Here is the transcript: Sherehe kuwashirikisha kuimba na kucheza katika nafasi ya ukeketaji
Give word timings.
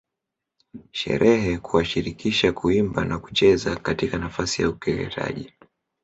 Sherehe 0.91 1.57
kuwashirikisha 1.57 2.51
kuimba 2.51 3.05
na 3.05 3.17
kucheza 3.19 3.75
katika 3.75 4.17
nafasi 4.17 4.61
ya 4.61 4.69
ukeketaji 4.69 5.51